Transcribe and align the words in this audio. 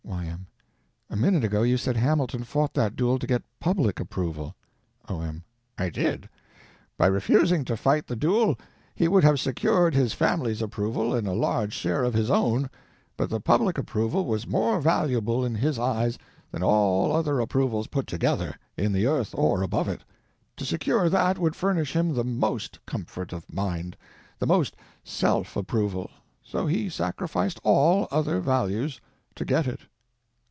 Y.M. 0.03 0.45
A 1.09 1.15
minute 1.15 1.43
ago 1.43 1.61
you 1.63 1.77
said 1.77 1.95
Hamilton 1.97 2.43
fought 2.43 2.73
that 2.73 2.95
duel 2.97 3.17
to 3.19 3.27
get 3.27 3.41
public 3.59 3.99
approval. 3.99 4.55
O.M. 5.09 5.43
I 5.77 5.89
did. 5.89 6.27
By 6.97 7.07
refusing 7.07 7.63
to 7.65 7.77
fight 7.77 8.07
the 8.07 8.15
duel 8.15 8.57
he 8.93 9.07
would 9.07 9.23
have 9.23 9.39
secured 9.39 9.93
his 9.95 10.13
family's 10.13 10.61
approval 10.61 11.13
and 11.13 11.27
a 11.27 11.33
large 11.33 11.73
share 11.73 12.03
of 12.03 12.13
his 12.13 12.29
own; 12.29 12.69
but 13.17 13.29
the 13.29 13.39
public 13.39 13.77
approval 13.77 14.25
was 14.25 14.45
more 14.47 14.79
valuable 14.81 15.45
in 15.45 15.55
his 15.55 15.79
eyes 15.79 16.17
than 16.51 16.61
all 16.63 17.11
other 17.13 17.39
approvals 17.39 17.87
put 17.87 18.05
together—in 18.05 18.91
the 18.93 19.05
earth 19.07 19.33
or 19.33 19.61
above 19.63 19.87
it; 19.87 20.03
to 20.57 20.65
secure 20.65 21.09
that 21.09 21.37
would 21.39 21.55
furnish 21.55 21.95
him 21.95 22.13
the 22.13 22.25
most 22.25 22.79
comfort 22.85 23.31
of 23.33 23.51
mind, 23.51 23.95
the 24.39 24.47
most 24.47 24.75
self—approval; 25.03 26.09
so 26.43 26.67
he 26.67 26.89
sacrificed 26.89 27.59
all 27.63 28.07
other 28.11 28.39
values 28.39 28.99
to 29.35 29.45
get 29.45 29.65
it. 29.67 29.79